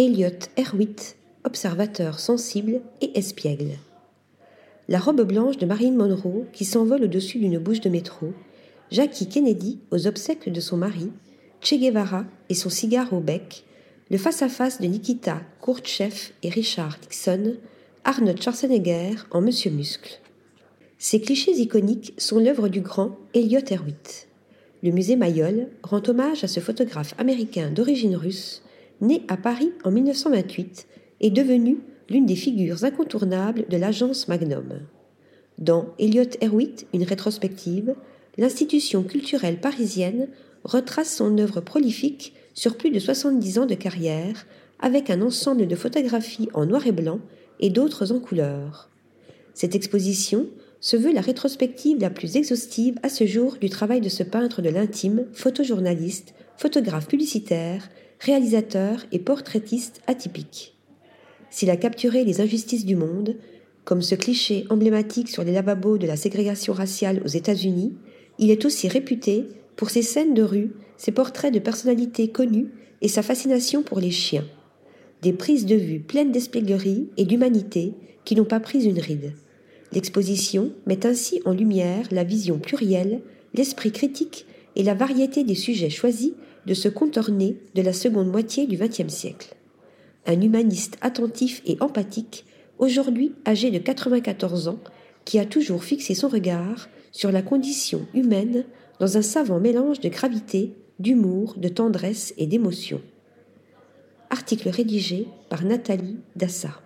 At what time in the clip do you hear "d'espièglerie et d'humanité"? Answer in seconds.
76.32-77.94